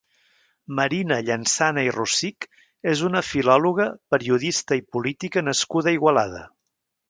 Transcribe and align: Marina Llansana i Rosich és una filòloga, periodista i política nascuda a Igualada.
Marina 0.77 1.19
Llansana 1.27 1.83
i 1.89 1.91
Rosich 1.97 2.47
és 2.93 3.05
una 3.11 3.23
filòloga, 3.29 3.87
periodista 4.15 4.81
i 4.83 4.87
política 4.97 5.49
nascuda 5.53 5.93
a 5.95 5.99
Igualada. 6.01 6.45